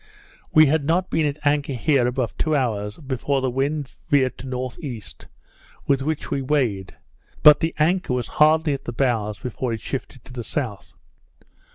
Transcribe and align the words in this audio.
We 0.51 0.65
had 0.65 0.83
not 0.83 1.11
been 1.11 1.27
at 1.27 1.37
anchor 1.45 1.73
here 1.73 2.07
above 2.07 2.35
two 2.35 2.55
hours, 2.55 2.97
before 2.97 3.39
the 3.39 3.51
wind 3.51 3.87
veered 4.09 4.35
to 4.39 4.47
N.E., 4.51 5.03
with 5.85 6.01
which 6.01 6.31
we 6.31 6.41
weighed; 6.41 6.95
but 7.43 7.59
the 7.59 7.75
anchor 7.77 8.13
was 8.15 8.27
hardly 8.27 8.73
at 8.73 8.85
the 8.85 8.93
bows 8.93 9.37
before 9.37 9.73
it 9.73 9.79
shifted 9.79 10.25
to 10.25 10.33
the 10.33 10.43
south. 10.43 10.93